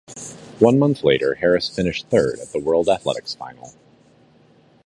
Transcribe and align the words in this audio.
One 0.57 0.79
month 0.79 1.03
later 1.03 1.35
Harris 1.35 1.69
finished 1.69 2.07
third 2.07 2.39
at 2.39 2.53
the 2.53 2.59
World 2.59 2.89
Athletics 2.89 3.35
Final. 3.35 3.75